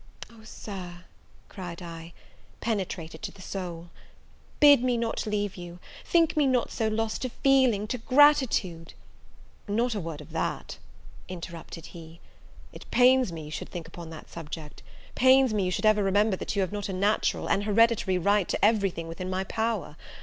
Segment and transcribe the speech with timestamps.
[0.31, 1.05] "Oh, Sir,"
[1.47, 2.13] cried I,
[2.59, 3.91] penetrated to the soul,
[4.59, 5.77] "bid me not leave you!
[6.03, 8.95] think me not so lost to feeling, to gratitude"
[9.79, 10.79] "Not a word of that,"
[11.27, 12.19] interrupted he:
[12.73, 14.81] "it pains me you should think upon that subject;
[15.13, 18.47] pains me you should ever remember that you have not a natural, an hereditary right
[18.49, 19.97] to every thing within my power.